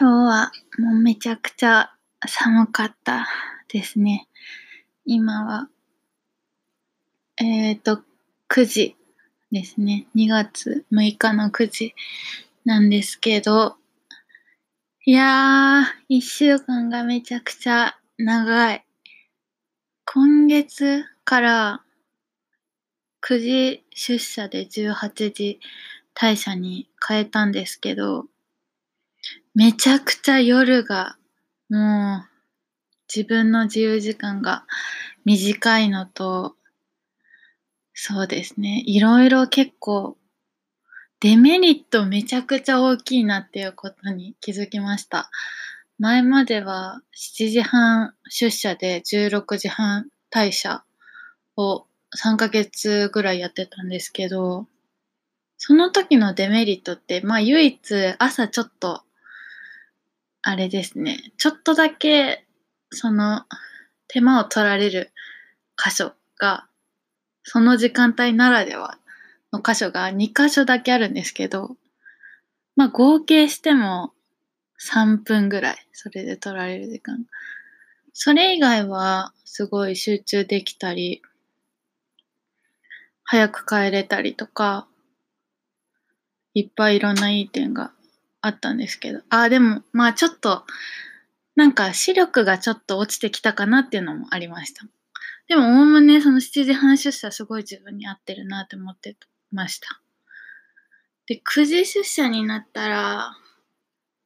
[0.00, 1.90] 今日はもうめちゃくちゃ
[2.24, 3.26] 寒かった
[3.66, 4.28] ですね。
[5.04, 5.68] 今は、
[7.36, 8.02] えっ、ー、と、
[8.48, 8.96] 9時
[9.50, 10.06] ですね。
[10.14, 11.94] 2月6日の9時
[12.64, 13.74] なんですけど、
[15.04, 18.86] いやー、1週間がめちゃくちゃ長い。
[20.04, 21.82] 今月から
[23.22, 25.58] 9時出社で18時
[26.14, 28.26] 退社に変えたんですけど、
[29.58, 31.16] めちゃくちゃ夜が
[31.68, 32.28] もう
[33.12, 34.64] 自分の自由時間が
[35.24, 36.54] 短いのと、
[37.92, 38.84] そうですね。
[38.86, 40.16] いろいろ結構
[41.18, 45.28] デメリットめちゃくちゃ大きいなっていうことに気づきました。
[45.98, 50.84] 前までは7時半出社で16時半退社
[51.56, 51.84] を
[52.16, 54.68] 3ヶ月ぐらいやってたんですけど、
[55.56, 59.02] その時のデメリットって、まあ唯一朝ちょっと
[60.42, 62.46] あれですね、ちょっとだけ、
[62.90, 63.44] その、
[64.06, 65.12] 手間を取られる
[65.76, 66.66] 箇所が、
[67.42, 68.98] その時間帯ならでは
[69.52, 71.76] の箇所が2箇所だけあるんですけど、
[72.76, 74.12] まあ合計しても
[74.80, 77.26] 3分ぐらい、それで取られる時間。
[78.12, 81.22] それ以外はすごい集中できたり、
[83.24, 84.88] 早く帰れたりとか、
[86.54, 87.92] いっぱいいろんないい点が
[88.40, 89.20] あったんですけど。
[89.30, 90.64] ああ、でも、まあちょっと、
[91.56, 94.86] なんか視力がちょっと落ちてきたかなっていうのもありました。
[95.48, 99.16] でも、おおむねその7時半出社すごい自分に合ってるなって思って
[99.50, 100.00] ました。
[101.26, 103.36] で、9時出社になったら、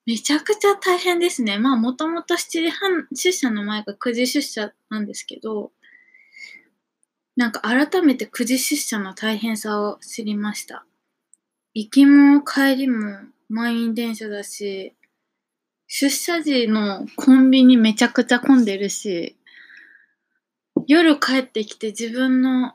[0.04, 1.58] めちゃくちゃ大変ですね。
[1.58, 5.70] まあ、もともと7時半出社の前が9時出社なんですけど、
[7.36, 10.84] なんか改めて9時出社の大変さを知りました。
[11.72, 14.96] 行きも帰りも満員電車だし、
[15.86, 19.36] 出社時のコンビニめちゃくちゃ混んでるし、
[20.86, 22.72] 夜帰ってきて自分の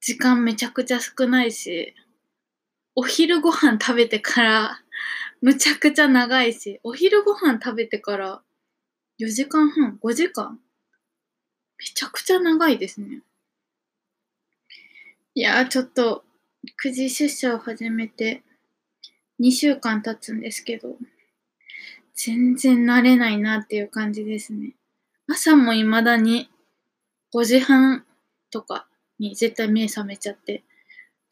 [0.00, 1.94] 時間めちゃくちゃ少ないし、
[2.96, 4.80] お昼ご飯食べてから
[5.40, 8.42] むちゃくちゃ長いし、お昼ご飯食べてから
[9.20, 10.58] 4時間半、5時間
[11.78, 13.20] めちゃくちゃ長いですね。
[15.36, 16.24] いやーちょっと
[16.84, 18.42] 9時出社を始めて
[19.42, 20.96] 2週間経つんですけど、
[22.14, 24.76] 全然慣れないなっていう感じですね。
[25.28, 26.48] 朝も未だに
[27.34, 28.04] 5時半
[28.52, 28.86] とか
[29.18, 30.62] に絶対目覚めちゃって、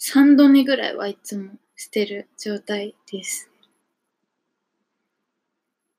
[0.00, 3.48] 3度寝ぐらいはいつもしてる状態です。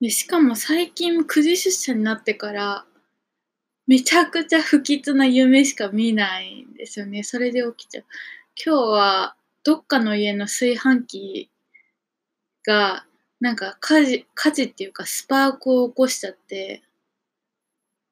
[0.02, 2.86] でしかも最近9時出社になってから、
[3.88, 7.24] めちゃくちゃ不吉な夢しか見ないんですよね。
[7.24, 8.06] それで起きちゃう。
[8.66, 11.50] 今日はどっかの家の炊飯器
[12.72, 13.06] が、
[13.42, 16.84] なんか火事、火事っていうかスパークを起こしちゃって、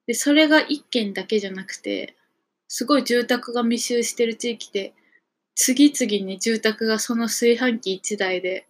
[0.06, 2.16] で、それが一軒だけじゃなくて、
[2.68, 4.94] すごい住宅が密集してる地域で、
[5.56, 8.68] 次々に住宅がその炊飯器一台で、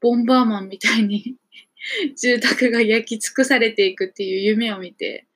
[0.00, 1.36] ボンバーマンみたいに
[2.16, 5.26] 住宅が焼き尽くされていくっていう夢を見て、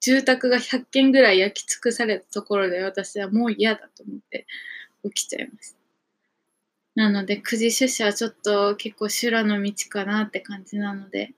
[0.00, 4.46] 住宅が100軒ぐらい焼き尽くされたところで私はもう嫌だと思って
[5.04, 5.79] 起きちゃいました。
[6.94, 11.32] なので、9時出社はちょっと結構修羅の道かなって感じなので、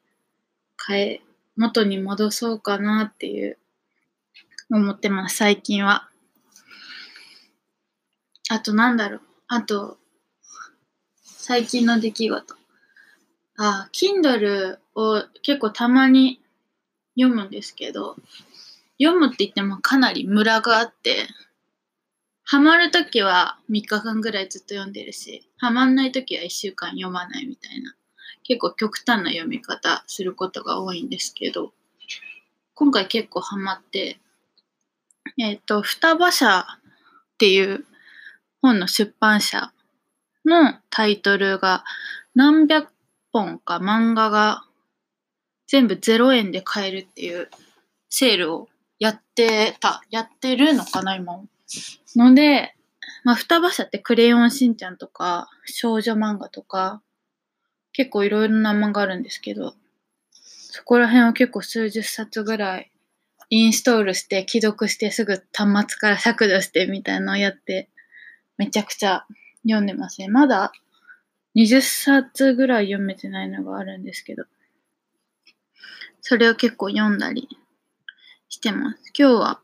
[0.87, 1.21] 変え、
[1.57, 3.59] 元に戻そうかなっていう、
[4.71, 6.09] 思ってます、最近は。
[8.49, 9.21] あとなんだろう。
[9.49, 9.99] あと、
[11.23, 12.55] 最近の出来事。
[13.59, 16.41] あ、Kindle を結構たまに
[17.19, 18.17] 読むんですけど、
[19.01, 21.27] 読むって言ってもかなりムラがあって、
[22.45, 27.95] ハマるときは3日間ぐらいずっと読んでるし、ハマんないときは1週間読まないみたいな、
[28.43, 31.73] 結構極端な読み方することが多いんですけど、
[32.75, 34.19] 今回結構ハマって、
[35.39, 36.81] えっ、ー、と、双葉社っ
[37.39, 37.85] ていう
[38.61, 39.73] 本の出版社
[40.45, 41.85] のタイトルが
[42.35, 42.93] 何百
[43.33, 44.65] 本か漫画が
[45.67, 47.49] 全部0円で買えるっていう
[48.11, 48.69] セールを
[48.99, 51.41] やってた、やってるのかな、今。
[52.17, 52.75] ので、
[53.25, 57.03] まあ、双葉社ってクレヨンしんちゃんとか、少女漫画とか、
[57.93, 59.75] 結構いろいろな漫画あるんですけど、
[60.31, 62.91] そこら辺を結構数十冊ぐらい
[63.51, 67.91] インストールして、既読してすぐ端末から削除してみたいなのをやって、
[68.57, 69.27] めちゃくちゃ
[69.65, 70.29] 読んでますね。
[70.29, 70.73] まだ
[71.57, 74.45] 20冊ぐらい読めてないのがあるんですけど、
[76.23, 77.49] それを結構読んだり
[78.49, 79.13] してます。
[79.17, 79.61] 今日は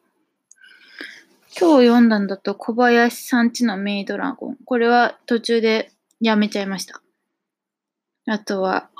[1.61, 4.57] 今日読んだんだと小林さんちのメイドラゴン。
[4.65, 5.91] これは途中で
[6.21, 7.03] やめちゃいました。
[8.29, 8.91] あとは、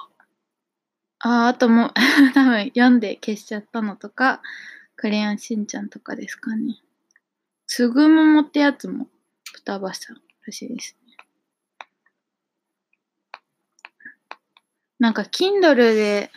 [1.21, 1.93] ああともう
[2.35, 4.43] 多分読んで消しちゃったのとか、
[4.97, 6.81] クレヨンしんちゃんとかですかね。
[7.69, 9.07] つぐももってやつも
[9.53, 11.17] 双葉さんらしいですね。
[14.99, 16.33] なんか Kindle で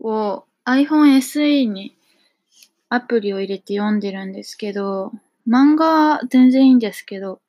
[0.00, 1.96] を iPhone SE に
[2.88, 5.12] アプリを入れて読んでるんですけど、
[5.48, 7.40] 漫画は全然いいんですけど、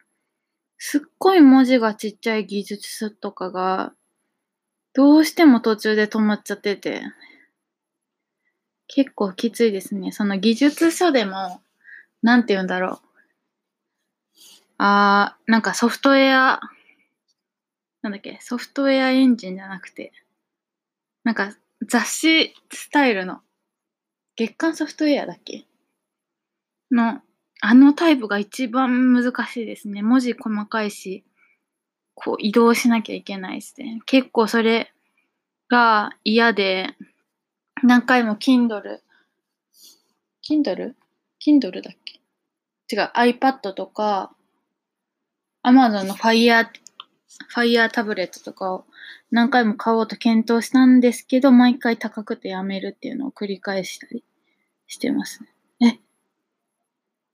[0.78, 3.94] すっごい文字がちっちゃい技術書とかが、
[4.94, 7.02] どうしても途中で止まっちゃってて、
[8.88, 10.12] 結構きついですね。
[10.12, 11.62] その技術書でも、
[12.22, 13.08] なんて言うんだろう。
[14.78, 16.60] あー、なんかソフトウェア、
[18.02, 20.12] なんだっけ、ソフトウェアエンジンじゃなくて、
[21.24, 21.56] なんか
[21.88, 23.42] 雑誌スタイルの
[24.36, 25.66] 月刊ソフトウェアだっけ？
[26.92, 27.22] の、
[27.62, 30.02] あのタイプが一番難しいですね。
[30.02, 31.24] 文字細かいし、
[32.14, 34.02] こう移動しなきゃいけないしね。
[34.06, 34.94] 結構それ
[35.70, 36.96] が嫌で、
[37.84, 39.00] 何回も Kindle、
[40.48, 40.94] Kindle?
[41.46, 42.22] Kindle だっけ？
[42.96, 44.36] 違う、iPad とか、
[45.64, 46.68] Amazon の Fire、
[47.54, 48.86] Fire タブレットとかを
[49.32, 54.24] 何回も買おうと検討したんですけど、毎回高くてやめるっていうのを繰り返したり
[54.88, 55.50] してますね。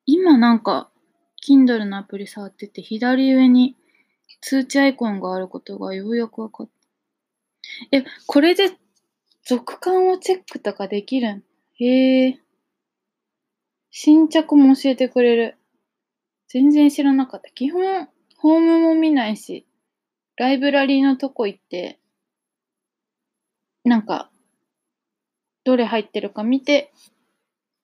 [0.06, 0.90] 今なんか、
[1.48, 3.76] Kindle のアプリ触ってて、左上に
[4.42, 7.98] 通知アイコンがあることがようやく分かった。
[7.98, 8.72] え、これで
[9.46, 11.44] 続刊をチェックとかできるん？
[11.80, 12.40] へえ。
[13.90, 15.58] 新着も教えてくれる。
[16.48, 17.50] 全然知らなかった。
[17.52, 19.68] 基本、ホームも見ないし、
[20.38, 22.00] ライブラリーのとこ行って、
[23.84, 24.32] なんか、
[25.64, 26.92] どれ入ってるか見て、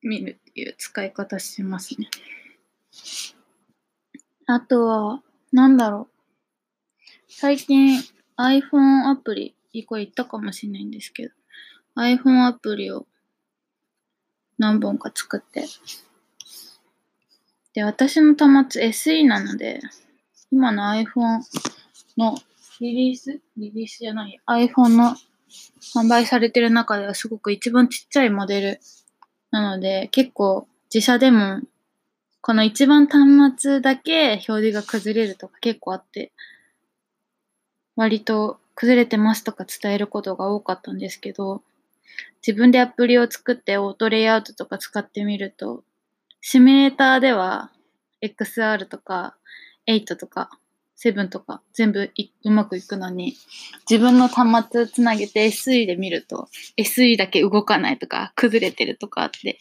[0.08, 2.10] 見るっていう使い方しますね。
[4.48, 5.22] あとは、
[5.52, 6.14] なんだろう。
[7.28, 8.00] 最近
[8.38, 9.56] iPhone アプリ、
[9.86, 11.34] これ言ったかもしれないんですけど、
[11.96, 13.06] iPhone アプリを
[14.58, 15.66] 何本か作って。
[17.74, 19.82] で、私の端末 SE なので、
[20.52, 21.42] 今の iPhone
[22.18, 22.36] の
[22.80, 23.40] リリース？
[23.58, 25.16] リリースじゃない iPhone の
[25.96, 28.80] 販売されてる中ではすごく一番ちっちゃいモデル
[29.52, 31.62] なので結構自社でも
[32.42, 36.32] この一番端末だけ表示が崩れるとか結構あって
[37.96, 41.62] 割と崩れてますとか伝えることが多かったんですけど
[42.46, 45.84] 自分でアプリを作ってオートレイアウトとか使ってみると
[46.42, 47.72] シミュレーターでは
[48.22, 49.36] XR とか
[49.88, 50.52] 8とか
[51.04, 52.12] 7とか全部
[52.44, 53.36] うまくいくのに、
[53.90, 59.60] 自分の端末つなげて SE で見ると、SE だけ動かないとか、崩れてるとかあって、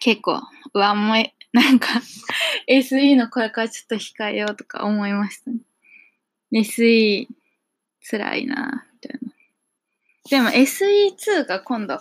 [0.00, 0.40] 結構、
[0.74, 1.88] うわ、もう、なんか
[2.68, 5.58] SE の声からちょっと控えようとか思いましたね。
[6.52, 7.26] SE、
[8.10, 9.32] 辛いなみたいな。
[10.30, 11.98] でも SE2 が今度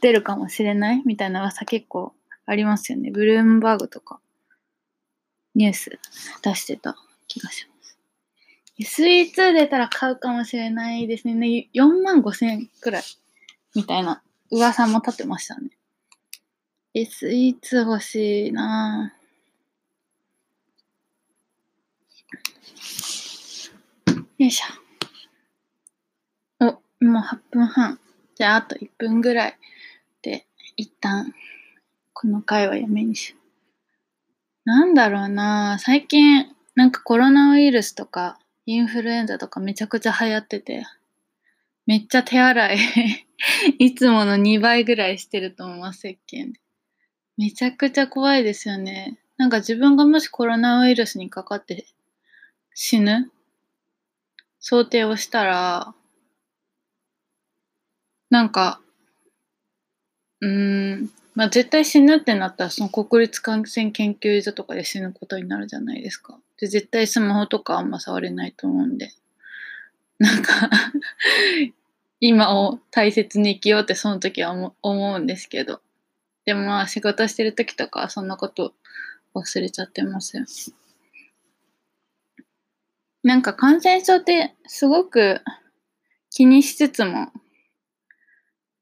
[0.00, 1.02] 出るかもしれない？
[1.04, 2.14] みたいな噂結構
[2.46, 3.10] ありますよね。
[3.10, 4.20] ブルームバーグとか
[5.54, 5.98] ニュース
[6.42, 6.96] 出してた。
[7.30, 7.96] 気がします。
[9.00, 11.68] SE2 出たら買うかもしれないですね。
[11.72, 13.02] 4万5千円くらい
[13.74, 15.70] みたいな噂も立ってましたね。
[16.94, 19.14] SE2 欲しいな
[24.38, 26.66] よいしょ。
[26.66, 28.00] お、もう8分半。
[28.34, 29.58] じゃああと1分ぐらい
[30.22, 31.32] で一旦
[32.12, 33.40] この回はやめにしよう。
[34.64, 36.46] なんだろうな最近
[36.80, 40.86] なんかコロナウイルスとかインフルエンザとかめちゃくちゃ流行ってて、
[41.84, 42.78] めっちゃ手洗い
[43.78, 46.60] いつもの2倍ぐらいしてると思います、石鹸で。
[47.36, 49.18] めちゃくちゃ怖いですよね。
[49.36, 51.84] なんか自分がもしコロナウイルスにかかって
[52.72, 53.30] 死ぬ？
[54.58, 55.94] 想定をしたら、
[58.30, 58.80] なんか、
[60.40, 66.38] うーん、まあ絶対死ぬってなったらその国立感染研究所とかで死ぬことになるじゃないですか。
[66.60, 69.12] で、絶対スマホとかあんま触れないと思うんで。
[70.18, 70.70] なんか
[72.20, 75.80] 今を大切に生きようってその時は思うんですけど。
[76.44, 78.74] でもまあ仕事してる時とかはそんなこと
[79.34, 80.44] 忘れちゃってますよ。
[83.22, 85.40] なんか感染症ってすごく
[86.30, 87.32] 気にしつつも、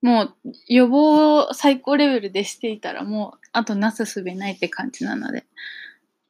[0.00, 0.35] もう
[0.68, 5.44] 予防を最高レベルでしていたらもうあとなすすべないって感じなので、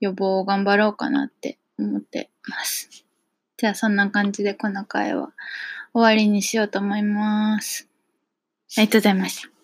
[0.01, 3.05] 予防を頑張ろうかなって思ってます。
[3.57, 5.33] じゃあそんな感じでこの回は
[5.93, 7.89] 終わりにしようと思います。
[8.77, 9.58] ありがとうございました。